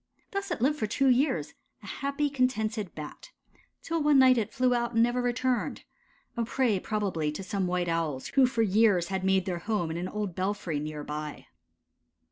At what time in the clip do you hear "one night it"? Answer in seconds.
4.01-4.51